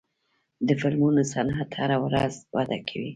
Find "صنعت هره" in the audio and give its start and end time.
1.33-1.97